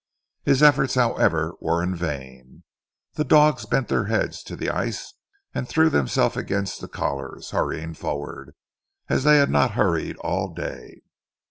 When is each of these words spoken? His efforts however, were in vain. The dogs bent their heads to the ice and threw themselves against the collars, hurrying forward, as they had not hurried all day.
His 0.41 0.63
efforts 0.63 0.95
however, 0.95 1.53
were 1.61 1.83
in 1.83 1.93
vain. 1.95 2.63
The 3.13 3.23
dogs 3.23 3.67
bent 3.67 3.87
their 3.87 4.05
heads 4.05 4.41
to 4.45 4.55
the 4.55 4.71
ice 4.71 5.13
and 5.53 5.69
threw 5.69 5.91
themselves 5.91 6.35
against 6.35 6.81
the 6.81 6.87
collars, 6.87 7.51
hurrying 7.51 7.93
forward, 7.93 8.55
as 9.09 9.23
they 9.25 9.37
had 9.37 9.51
not 9.51 9.73
hurried 9.73 10.17
all 10.17 10.55
day. 10.55 11.03